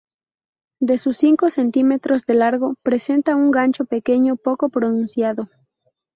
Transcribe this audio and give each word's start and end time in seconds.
De 0.79 0.93
unos 1.05 1.15
cinco 1.17 1.51
centímetros 1.51 2.25
de 2.25 2.33
largo 2.33 2.73
presenta 2.81 3.35
un 3.35 3.51
gancho 3.51 3.85
pequeño, 3.85 4.35
poco 4.35 4.69
pronunciado. 4.69 5.47